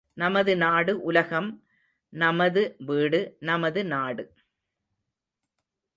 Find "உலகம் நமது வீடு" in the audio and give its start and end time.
1.01-3.35